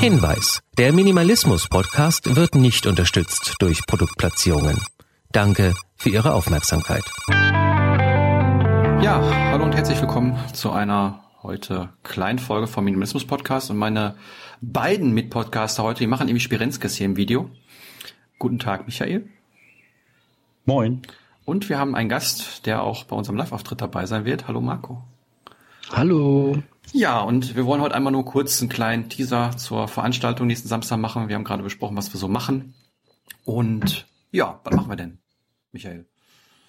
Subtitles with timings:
[0.00, 4.80] Hinweis: Der Minimalismus Podcast wird nicht unterstützt durch Produktplatzierungen.
[5.30, 7.04] Danke für Ihre Aufmerksamkeit.
[9.00, 9.22] Ja,
[9.52, 14.16] hallo und herzlich willkommen zu einer heute kleinen Folge vom Minimalismus Podcast und meine
[14.60, 17.48] beiden Mitpodcaster heute, die machen nämlich Spirenzkes hier im Video.
[18.40, 19.28] Guten Tag, Michael.
[20.64, 21.02] Moin.
[21.44, 24.48] Und wir haben einen Gast, der auch bei unserem Live-Auftritt dabei sein wird.
[24.48, 25.04] Hallo Marco.
[25.92, 26.60] Hallo.
[26.92, 30.98] Ja, und wir wollen heute einmal nur kurz einen kleinen Teaser zur Veranstaltung nächsten Samstag
[30.98, 31.28] machen.
[31.28, 32.74] Wir haben gerade besprochen, was wir so machen.
[33.44, 35.18] Und ja, was machen wir denn,
[35.70, 36.06] Michael?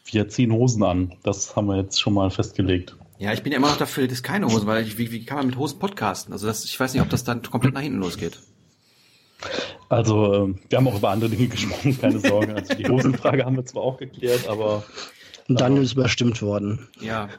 [0.05, 1.15] Wir ziehen Hosen an.
[1.23, 2.95] Das haben wir jetzt schon mal festgelegt.
[3.19, 5.25] Ja, ich bin ja immer noch dafür, das ist keine Hose, weil ich, wie, wie
[5.25, 6.33] kann man mit Hosen podcasten?
[6.33, 8.39] Also das, ich weiß nicht, ob das dann komplett nach hinten losgeht.
[9.89, 12.55] Also, ähm, wir haben auch über andere Dinge gesprochen, keine Sorge.
[12.55, 14.83] Also die Hosenfrage haben wir zwar auch geklärt, aber.
[15.47, 16.87] Und dann ist überstimmt worden.
[16.99, 17.29] Ja.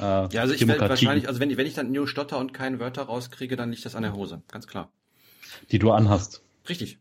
[0.00, 2.52] Äh, ja, also ich werde wahrscheinlich, also wenn, ich, wenn ich dann nur stotter und
[2.52, 4.90] keine Wörter rauskriege, dann liegt das an der Hose, ganz klar.
[5.70, 6.42] Die du anhast.
[6.68, 6.98] Richtig.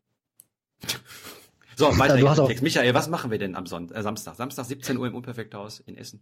[1.75, 2.63] So, weiter ja, Text.
[2.63, 4.35] Michael, was machen wir denn am Sonntag, äh, Samstag?
[4.35, 6.21] Samstag 17 Uhr im Unperfekthaus in Essen.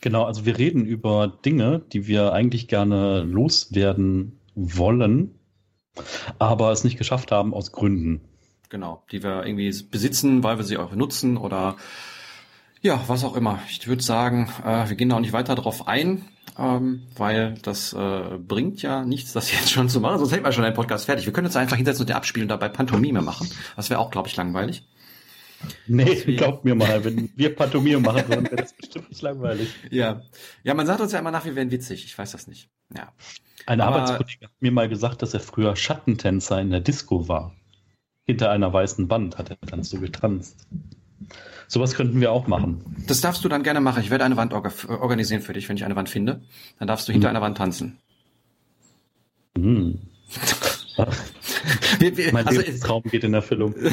[0.00, 5.34] Genau, also wir reden über Dinge, die wir eigentlich gerne loswerden wollen,
[6.38, 8.20] aber es nicht geschafft haben aus Gründen.
[8.68, 11.76] Genau, die wir irgendwie besitzen, weil wir sie auch nutzen oder
[12.82, 13.60] ja, was auch immer.
[13.70, 16.24] Ich würde sagen, äh, wir gehen da auch nicht weiter drauf ein,
[16.58, 20.52] ähm, weil das äh, bringt ja nichts, das jetzt schon zu machen, sonst hätten wir
[20.52, 21.26] schon einen Podcast fertig.
[21.26, 23.48] Wir können uns einfach hinsetzen und den abspielen und dabei Pantomime machen.
[23.76, 24.84] Das wäre auch, glaube ich, langweilig.
[25.86, 29.68] Nee, glaubt mir mal, wenn wir Pantomime machen würden, wäre das bestimmt nicht langweilig.
[29.90, 30.22] Ja.
[30.64, 32.04] Ja, man sagt uns ja immer nach, wir wären witzig.
[32.04, 32.68] Ich weiß das nicht.
[32.94, 33.12] Ja.
[33.66, 37.54] Ein Aber, Arbeitskollege hat mir mal gesagt, dass er früher Schattentänzer in der Disco war.
[38.24, 40.66] Hinter einer weißen Wand hat er dann so getanzt.
[41.68, 43.04] Sowas könnten wir auch machen.
[43.06, 44.02] Das darfst du dann gerne machen.
[44.02, 46.42] Ich werde eine Wand organisieren für dich, wenn ich eine Wand finde.
[46.78, 47.36] Dann darfst du hinter hm.
[47.36, 47.98] einer Wand tanzen.
[49.56, 50.00] Hm.
[51.98, 53.74] wir, wir, mein also, Traum geht in Erfüllung.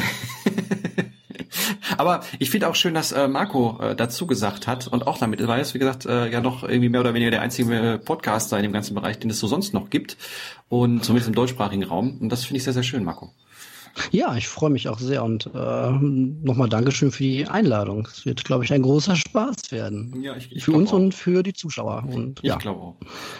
[1.97, 5.45] Aber ich finde auch schön, dass äh, Marco äh, dazu gesagt hat und auch damit
[5.45, 8.73] weiß, wie gesagt, äh, ja noch irgendwie mehr oder weniger der einzige Podcaster in dem
[8.73, 10.17] ganzen Bereich, den es so sonst noch gibt.
[10.69, 12.17] Und zumindest im deutschsprachigen Raum.
[12.19, 13.31] Und das finde ich sehr, sehr schön, Marco.
[14.11, 18.07] Ja, ich freue mich auch sehr und äh, nochmal Dankeschön für die Einladung.
[18.11, 20.21] Es wird, glaube ich, ein großer Spaß werden.
[20.21, 20.95] Ja, ich, ich für uns auch.
[20.95, 22.03] und für die Zuschauer.
[22.09, 22.57] Und, ich ja.
[22.57, 22.95] glaube auch.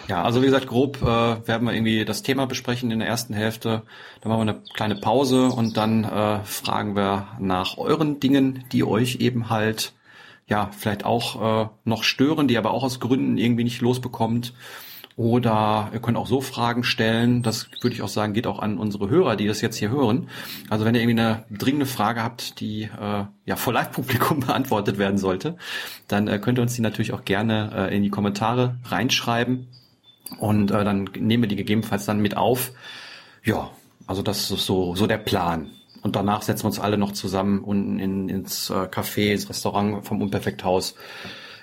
[0.08, 3.34] Ja, also wie gesagt, grob äh, werden wir irgendwie das Thema besprechen in der ersten
[3.34, 3.84] Hälfte.
[4.22, 8.84] Dann machen wir eine kleine Pause und dann äh, fragen wir nach euren Dingen, die
[8.84, 9.94] euch eben halt
[10.48, 14.54] ja vielleicht auch äh, noch stören, die aber auch aus Gründen irgendwie nicht losbekommt.
[15.16, 17.44] Oder ihr könnt auch so Fragen stellen.
[17.44, 20.28] Das würde ich auch sagen, geht auch an unsere Hörer, die das jetzt hier hören.
[20.70, 25.20] Also wenn ihr irgendwie eine dringende Frage habt, die äh, ja vor Live-Publikum beantwortet werden
[25.20, 25.58] sollte,
[26.08, 29.68] dann äh, könnt ihr uns die natürlich auch gerne äh, in die Kommentare reinschreiben.
[30.40, 32.72] Und äh, dann nehmen wir die gegebenenfalls dann mit auf.
[33.44, 33.70] Ja,
[34.08, 35.70] also das ist so, so der Plan.
[36.02, 40.06] Und danach setzen wir uns alle noch zusammen unten in, ins äh, Café, ins Restaurant
[40.06, 40.96] vom Unperfekthaus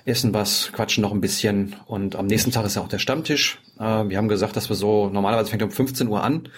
[0.04, 3.58] essen was, quatschen noch ein bisschen und am nächsten Tag ist ja auch der Stammtisch.
[3.78, 6.48] Äh, wir haben gesagt, dass wir so, normalerweise fängt um 15 Uhr an,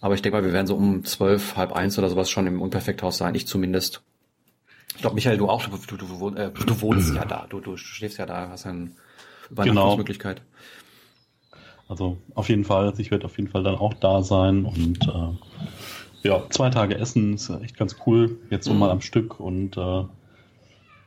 [0.00, 2.60] aber ich denke mal, wir werden so um 12, halb eins oder sowas schon im
[2.60, 4.02] Unperfekthaus sein, ich zumindest.
[4.94, 7.76] Ich glaube, Michael, du auch, du, du, du, äh, du wohnst ja da, du, du
[7.76, 8.90] schläfst ja da, hast eine
[9.50, 10.36] Übernachtungsmöglichkeit.
[10.36, 10.46] Genau.
[11.88, 16.28] Also auf jeden Fall, ich werde auf jeden Fall dann auch da sein und äh,
[16.28, 18.78] ja, zwei Tage Essen ist echt ganz cool, jetzt so mhm.
[18.78, 20.04] mal am Stück und äh,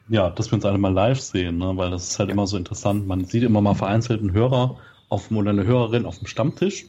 [0.09, 1.74] ja, dass wir uns alle mal live sehen, ne?
[1.75, 3.08] weil das ist halt immer so interessant.
[3.08, 4.78] Man sieht immer mal vereinzelt einen Hörer
[5.14, 6.86] auf, oder eine Hörerin auf dem Stammtisch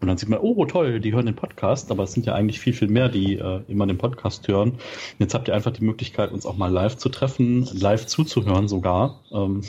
[0.00, 2.60] und dann sieht man, oh toll, die hören den Podcast, aber es sind ja eigentlich
[2.60, 4.78] viel, viel mehr, die äh, immer den Podcast hören.
[5.18, 9.20] Jetzt habt ihr einfach die Möglichkeit, uns auch mal live zu treffen, live zuzuhören sogar,
[9.32, 9.62] ähm,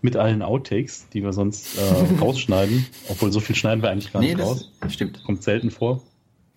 [0.00, 4.22] mit allen Outtakes, die wir sonst äh, rausschneiden, obwohl so viel schneiden wir eigentlich gar
[4.22, 4.72] nee, nicht raus.
[4.88, 5.22] Stimmt.
[5.24, 6.02] Kommt selten vor.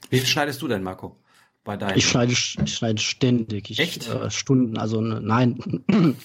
[0.09, 1.17] Wie viel schneidest du denn, Marco?
[1.63, 1.97] Bei deinem?
[1.97, 3.69] Ich schneide, ich schneide ständig.
[3.69, 4.09] Ich, Echt?
[4.09, 5.83] Äh, Stunden, also nein.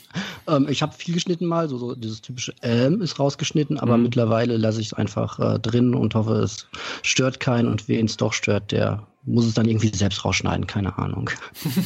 [0.49, 4.05] ähm, ich habe viel geschnitten mal, so, so dieses typische Ähm ist rausgeschnitten, aber mhm.
[4.05, 6.69] mittlerweile lasse ich es einfach äh, drin und hoffe, es
[7.02, 10.96] stört keinen und wen es doch stört, der muss es dann irgendwie selbst rausschneiden, keine
[10.99, 11.31] Ahnung.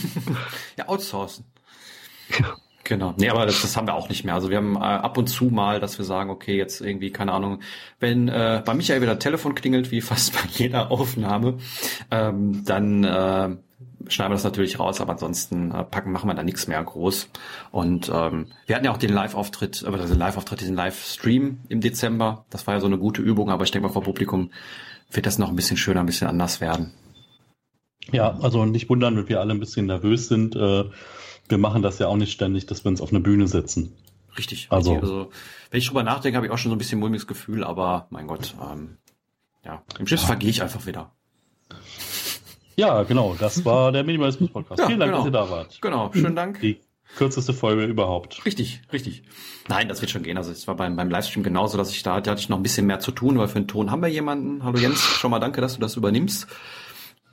[0.77, 1.45] ja, outsourcen.
[2.39, 2.57] Ja.
[2.84, 3.14] Genau.
[3.17, 4.34] Nee, aber das, das haben wir auch nicht mehr.
[4.34, 7.32] Also wir haben äh, ab und zu mal, dass wir sagen, okay, jetzt irgendwie, keine
[7.32, 7.61] Ahnung,
[8.00, 11.58] wenn äh, bei Michael wieder Telefon klingelt, wie fast bei jeder Aufnahme,
[12.11, 13.56] ähm, dann äh,
[14.08, 17.29] schneiden wir das natürlich raus, aber ansonsten äh, packen, machen wir da nichts mehr groß.
[17.70, 22.44] Und ähm, wir hatten ja auch den Live-Auftritt, aber also Live-Auftritt, diesen Live-Stream im Dezember.
[22.50, 24.50] Das war ja so eine gute Übung, aber ich denke mal vor Publikum
[25.11, 26.93] wird das noch ein bisschen schöner, ein bisschen anders werden.
[28.11, 30.56] Ja, also nicht wundern, wenn wir alle ein bisschen nervös sind.
[30.56, 30.84] Äh,
[31.49, 33.94] wir machen das ja auch nicht ständig, dass wir uns auf eine Bühne setzen.
[34.39, 34.69] Richtig.
[34.71, 35.09] Also- richtig.
[35.11, 35.31] also
[35.71, 38.27] wenn ich drüber nachdenke, habe ich auch schon so ein bisschen mulmiges Gefühl, aber mein
[38.27, 38.97] Gott, ähm,
[39.65, 41.12] ja, im Schiffsfall gehe ich einfach wieder.
[42.77, 44.81] Ja, genau, das war der Minimalismus-Podcast.
[44.81, 45.25] Ja, Vielen Dank, genau.
[45.25, 45.79] dass ihr da wart.
[45.83, 46.61] Genau, schönen Dank.
[46.61, 46.81] Die
[47.17, 48.44] kürzeste Folge überhaupt.
[48.47, 49.23] Richtig, richtig.
[49.69, 50.39] Nein, das wird schon gehen.
[50.39, 52.62] Also es war beim, beim Livestream genauso, dass ich da, da hatte ich noch ein
[52.62, 54.65] bisschen mehr zu tun, weil für den Ton haben wir jemanden.
[54.65, 56.47] Hallo Jens, schon mal danke, dass du das übernimmst.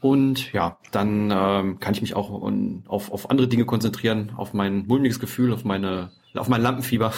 [0.01, 4.53] Und ja, dann ähm, kann ich mich auch on, auf, auf andere Dinge konzentrieren, auf
[4.53, 7.13] mein mulmiges Gefühl, auf meine, auf mein Lampenfieber,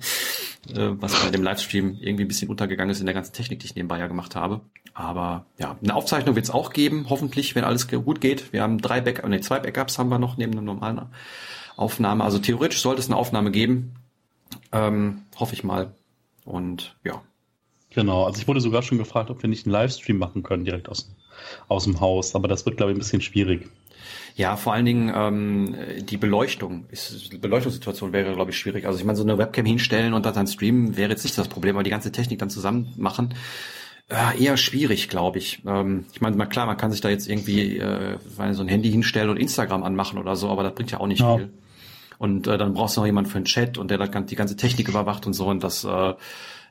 [0.74, 3.66] äh, was bei dem Livestream irgendwie ein bisschen untergegangen ist in der ganzen Technik, die
[3.66, 4.60] ich nebenbei ja gemacht habe.
[4.92, 8.52] Aber ja, eine Aufzeichnung wird es auch geben, hoffentlich, wenn alles gut geht.
[8.52, 11.00] Wir haben drei Backups, nee, zwei Backups haben wir noch neben einer normalen
[11.76, 12.24] Aufnahme.
[12.24, 13.94] Also theoretisch sollte es eine Aufnahme geben.
[14.70, 15.94] Ähm, hoffe ich mal.
[16.44, 17.22] Und ja,
[17.94, 20.88] Genau, also ich wurde sogar schon gefragt, ob wir nicht einen Livestream machen können, direkt
[20.88, 21.10] aus,
[21.68, 22.34] aus dem Haus.
[22.34, 23.68] Aber das wird, glaube ich, ein bisschen schwierig.
[24.34, 25.74] Ja, vor allen Dingen ähm,
[26.08, 26.86] die Beleuchtung.
[26.90, 28.86] Ist, die Beleuchtungssituation wäre, glaube ich, schwierig.
[28.86, 31.76] Also ich meine, so eine Webcam hinstellen und dann streamen wäre jetzt nicht das Problem,
[31.76, 33.34] aber die ganze Technik dann zusammen machen,
[34.08, 35.60] äh, eher schwierig, glaube ich.
[35.66, 38.16] Ähm, ich meine, mal klar, man kann sich da jetzt irgendwie äh,
[38.52, 41.20] so ein Handy hinstellen und Instagram anmachen oder so, aber das bringt ja auch nicht
[41.20, 41.36] Ja.
[41.36, 41.50] viel.
[42.18, 44.56] Und äh, dann brauchst du noch jemanden für den Chat und der das, die ganze
[44.56, 46.14] Technik überwacht und so und das äh,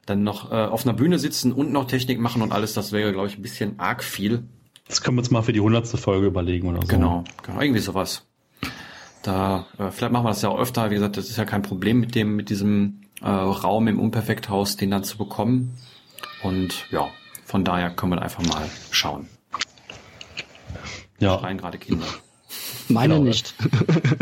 [0.06, 3.12] dann noch äh, auf einer Bühne sitzen und noch Technik machen und alles, das wäre,
[3.14, 4.44] glaube ich, ein bisschen arg viel.
[4.88, 6.88] Das können wir uns mal für die hundertste Folge überlegen oder so.
[6.88, 8.26] Genau, genau, irgendwie sowas.
[9.24, 10.90] Da, äh, vielleicht machen wir das ja auch öfter.
[10.90, 14.78] Wie gesagt, das ist ja kein Problem mit dem, mit diesem äh, Raum im Unperfekthaus,
[14.78, 15.78] den dann zu bekommen.
[16.44, 17.08] Und ja,
[17.46, 19.28] von daher können wir einfach mal schauen.
[21.20, 22.08] Ja, Schreien gerade Kinder.
[22.90, 23.26] Meine Genau.
[23.26, 23.54] nicht.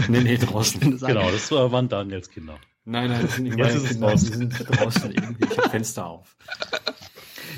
[0.09, 0.97] Nee, nee, draußen.
[0.99, 2.57] genau, das waren Daniels Kinder.
[2.89, 4.31] Nein, nein, das sind nicht Jetzt ist es draußen.
[4.31, 5.45] die sind draußen irgendwie.
[5.51, 6.35] Ich habe Fenster auf.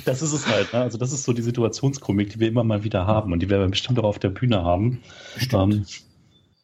[0.05, 0.79] Das ist es halt, ne?
[0.81, 3.61] Also das ist so die Situationskomik, die wir immer mal wieder haben und die werden
[3.63, 5.01] wir bestimmt auch auf der Bühne haben.
[5.35, 5.73] Bestimmt.
[5.75, 5.85] Ähm,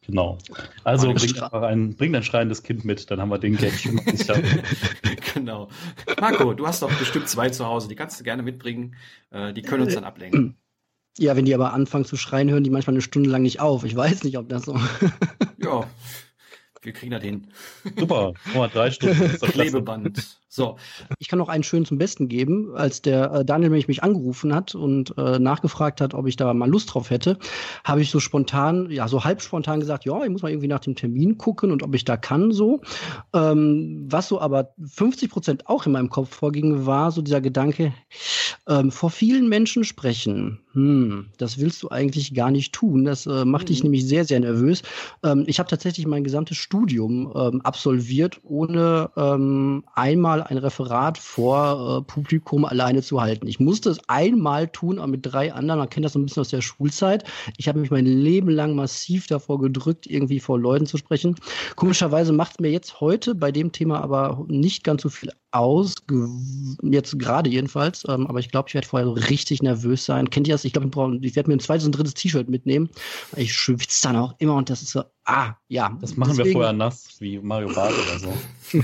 [0.06, 0.38] genau.
[0.84, 3.56] Also Meine bring Stra- einfach ein, bring dein schreiendes Kind mit, dann haben wir den
[3.56, 4.40] Gag schon mal sicher.
[5.34, 5.68] genau.
[6.20, 8.96] Marco, du hast doch bestimmt zwei zu Hause, die kannst du gerne mitbringen.
[9.30, 10.56] Äh, die können uns dann ablenken.
[11.18, 13.84] Ja, wenn die aber anfangen zu schreien, hören die manchmal eine Stunde lang nicht auf.
[13.84, 14.78] Ich weiß nicht, ob das so.
[15.62, 15.84] Ja,
[16.88, 17.46] wir kriegen das hin.
[17.98, 19.38] Super, Nummer drei Stunden.
[19.52, 20.38] Klebeband.
[20.48, 20.78] So,
[21.18, 22.74] Ich kann noch einen schönen zum Besten geben.
[22.74, 26.54] Als der äh, Daniel nämlich mich angerufen hat und äh, nachgefragt hat, ob ich da
[26.54, 27.38] mal Lust drauf hätte,
[27.84, 30.80] habe ich so spontan, ja, so halb spontan gesagt, ja, ich muss mal irgendwie nach
[30.80, 32.80] dem Termin gucken und ob ich da kann so.
[33.34, 37.92] Ähm, was so aber 50 Prozent auch in meinem Kopf vorging, war so dieser Gedanke,
[38.66, 40.60] ähm, vor vielen Menschen sprechen.
[40.78, 43.04] Hm, das willst du eigentlich gar nicht tun.
[43.04, 44.82] Das äh, macht dich nämlich sehr, sehr nervös.
[45.24, 51.98] Ähm, ich habe tatsächlich mein gesamtes Studium ähm, absolviert, ohne ähm, einmal ein Referat vor
[51.98, 53.48] äh, Publikum alleine zu halten.
[53.48, 55.80] Ich musste es einmal tun, aber mit drei anderen.
[55.80, 57.24] Man kennt das so ein bisschen aus der Schulzeit.
[57.56, 61.34] Ich habe mich mein Leben lang massiv davor gedrückt, irgendwie vor Leuten zu sprechen.
[61.74, 65.94] Komischerweise macht es mir jetzt heute bei dem Thema aber nicht ganz so viel aus,
[66.82, 68.04] jetzt gerade jedenfalls.
[68.08, 70.30] Ähm, aber ich glaube, ich werde vorher so richtig nervös sein.
[70.30, 70.64] Kennt ihr das?
[70.68, 72.90] Ich glaube, ich, werde mir ein zweites und drittes T-Shirt mitnehmen.
[73.36, 75.96] Ich schwitze dann auch immer und das ist so, ah, ja.
[76.00, 78.32] Das machen wir Deswegen- vorher nass, wie Mario Barth oder so.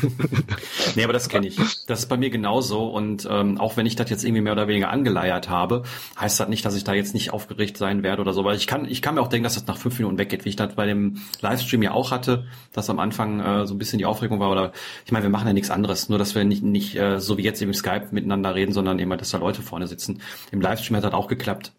[0.97, 1.57] Nee, aber das kenne ich.
[1.87, 2.87] Das ist bei mir genauso.
[2.87, 5.83] Und ähm, auch wenn ich das jetzt irgendwie mehr oder weniger angeleiert habe,
[6.19, 8.45] heißt das nicht, dass ich da jetzt nicht aufgeregt sein werde oder so.
[8.45, 10.51] Weil ich kann, ich kann mir auch denken, dass das nach fünf Minuten weggeht, wie
[10.51, 13.99] ich das bei dem Livestream ja auch hatte, dass am Anfang äh, so ein bisschen
[13.99, 14.51] die Aufregung war.
[14.51, 14.73] Oder
[15.05, 17.43] ich meine, wir machen ja nichts anderes, nur dass wir nicht, nicht äh, so wie
[17.43, 20.23] jetzt im Skype miteinander reden, sondern immer, dass da Leute vorne sitzen.
[20.51, 21.73] Im Livestream hat das auch geklappt.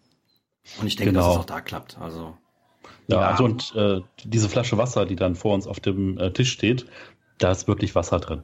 [0.80, 1.26] Und ich denke, Genau.
[1.26, 1.98] dass es auch da klappt.
[1.98, 2.36] Also
[3.08, 3.28] Ja, Ja.
[3.28, 6.86] Also und äh, diese Flasche Wasser, die dann vor uns auf dem äh, Tisch steht,
[7.38, 8.42] da ist wirklich Wasser drin.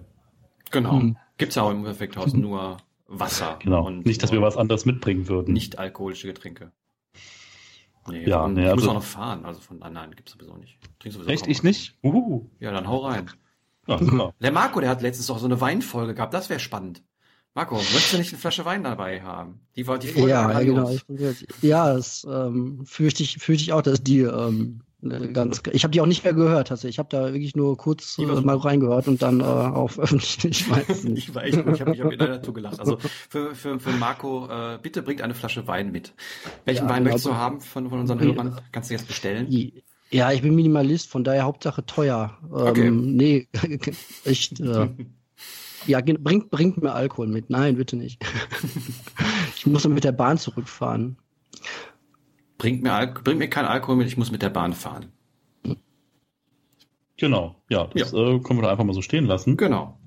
[0.71, 0.93] genau.
[0.95, 1.17] Mhm.
[1.39, 2.77] Gibt's ja auch im Effekthaus nur
[3.09, 3.59] Wasser.
[3.61, 3.87] Genau.
[3.87, 5.53] Und nicht, dass wir was anderes mitbringen würden.
[5.53, 6.71] nicht alkoholische Getränke.
[8.09, 10.57] Nee, Ja, nee, ich muss also- auch noch fahren, also von nein, nein, gibt's sowieso
[10.57, 10.77] nicht.
[10.99, 11.47] Trink sowieso Echt?
[11.47, 11.63] Ich was.
[11.65, 11.95] nicht?
[12.03, 12.49] Uhu.
[12.59, 13.31] Ja, dann hau rein.
[13.87, 13.99] Ja.
[14.41, 17.03] Der Marco, der hat letztens auch so eine Weinfolge gehabt, das wäre spannend.
[17.55, 19.61] Marco, möchtest du nicht eine Flasche Wein dabei haben?
[19.77, 20.91] Die war die Folge Ja, genau.
[20.91, 21.05] Ich,
[21.61, 24.81] ja, das ähm, fürchte ich, fürchte ich auch, dass die ähm,
[25.33, 25.63] ganz.
[25.73, 26.71] Ich habe die auch nicht mehr gehört.
[26.71, 29.91] Also ich habe da wirklich nur kurz Die äh, mal reingehört und dann äh, auch
[29.91, 30.45] veröffentlicht.
[30.45, 31.29] Ich weiß es nicht.
[31.29, 32.81] Ich war echt ich habe mich auf jeder Tour gelacht.
[32.81, 36.15] Also für, für, für Marco, äh, bitte bringt eine Flasche Wein mit.
[36.65, 38.21] Welchen Ja, Wein möchtest du haben von, von unseren.
[38.21, 38.61] Hörern?
[38.71, 39.49] Kannst du jetzt bestellen?
[40.11, 42.39] Ja, ich bin Minimalist, von daher Hauptsache teuer.
[42.45, 42.91] Ähm, Okay.
[42.91, 43.49] Nee,
[44.25, 44.61] echt.
[44.61, 44.89] Äh,
[45.87, 47.51] ja, bringt, bringt mir Alkohol mit.
[47.51, 48.25] Nein, bitte nicht.
[49.57, 51.17] ich muss dann mit der Bahn zurückfahren.
[52.59, 55.07] Bringt mir, Al bringt mir kein Alkohol mit, ich muss mit der Bahn fahren.
[57.17, 57.57] Genau.
[57.69, 59.57] Ja, das Äh, können wir doch einfach mal so stehen lassen.
[59.57, 59.99] Genau.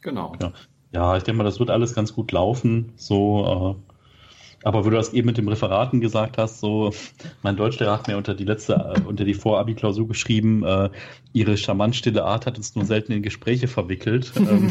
[0.00, 0.34] Genau.
[0.40, 0.52] Ja.
[0.92, 2.92] Ja, ich denke mal, das wird alles ganz gut laufen.
[2.96, 3.91] So, äh,
[4.64, 6.92] Aber wo du das eben mit dem Referaten gesagt hast, so,
[7.42, 10.90] mein Deutschlehrer hat mir unter die letzte, äh, unter die Vorabi-Klausur geschrieben, äh,
[11.32, 14.32] ihre charmant stille Art hat uns nur selten in Gespräche verwickelt.
[14.36, 14.70] ähm,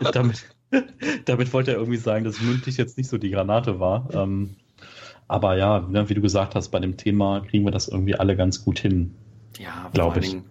[0.12, 0.46] damit,
[1.26, 4.08] damit wollte er irgendwie sagen, dass mündlich jetzt nicht so die Granate war.
[4.12, 4.56] Ähm,
[5.28, 8.36] aber ja, ne, wie du gesagt hast, bei dem Thema kriegen wir das irgendwie alle
[8.36, 9.14] ganz gut hin.
[9.58, 10.44] Ja, vor allen Dingen,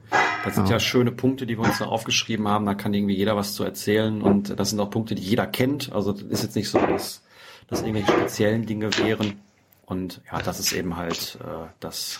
[0.45, 0.73] das sind ja.
[0.73, 2.65] ja schöne Punkte, die wir uns da aufgeschrieben haben.
[2.65, 5.91] Da kann irgendwie jeder was zu erzählen und das sind auch Punkte, die jeder kennt.
[5.91, 7.23] Also das ist jetzt nicht so, dass
[7.69, 9.39] das irgendwelche speziellen Dinge wären.
[9.85, 12.17] Und ja, das ist eben halt äh, das,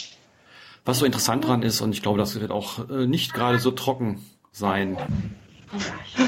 [0.85, 1.81] was so interessant dran ist.
[1.81, 4.97] Und ich glaube, das wird auch äh, nicht gerade so trocken sein.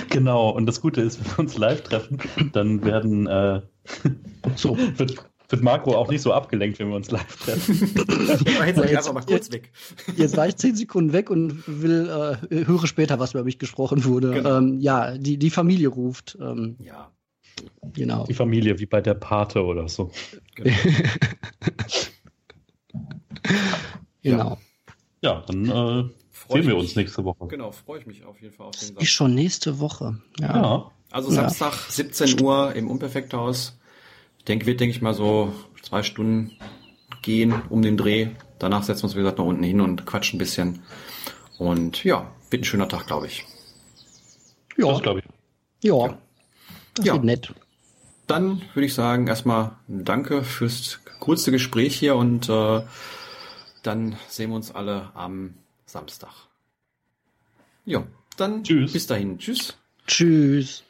[0.09, 2.19] Genau, und das Gute ist, wenn wir uns live treffen,
[2.53, 3.61] dann werden äh,
[4.55, 5.15] so wird,
[5.49, 7.93] wird Marco auch nicht so abgelenkt, wenn wir uns live treffen.
[8.65, 9.71] jetzt, jetzt, mal kurz weg.
[10.15, 14.05] jetzt war ich zehn Sekunden weg und will äh, höre später, was über mich gesprochen
[14.05, 14.31] wurde.
[14.31, 14.57] Genau.
[14.57, 16.37] Ähm, ja, die, die Familie ruft.
[16.39, 17.11] Ähm, ja.
[17.93, 18.25] Genau.
[18.25, 20.11] Die Familie, wie bei der Pate oder so.
[20.55, 20.71] Genau.
[24.21, 24.57] genau.
[25.21, 26.09] Ja, dann äh,
[26.49, 27.47] sehen wir uns nächste Woche.
[27.47, 29.03] Genau, freue ich mich auf jeden Fall auf den Samstag.
[29.03, 30.19] Ist schon nächste Woche.
[30.39, 30.55] Ja.
[30.55, 30.91] ja.
[31.11, 31.91] Also Samstag, ja.
[31.91, 33.77] 17 Uhr im Unperfekthaus.
[34.37, 36.51] Ich denke, wird, denke ich mal, so zwei Stunden
[37.21, 38.29] gehen um den Dreh.
[38.59, 40.83] Danach setzen wir uns, wie gesagt, nach unten hin und quatschen ein bisschen.
[41.57, 43.45] Und ja, wird ein schöner Tag, glaube ich.
[44.77, 45.25] Ja, glaube ich.
[45.83, 46.07] Ja.
[46.07, 46.17] ja.
[46.95, 47.13] Das ja.
[47.13, 47.53] wird nett.
[48.27, 52.81] Dann würde ich sagen, erstmal danke fürs kurze Gespräch hier und äh,
[53.83, 55.55] dann sehen wir uns alle am
[55.85, 56.31] Samstag.
[57.85, 58.03] Ja,
[58.37, 58.93] dann Tschüss.
[58.93, 59.37] bis dahin.
[59.37, 59.75] Tschüss.
[60.07, 60.83] Tschüss.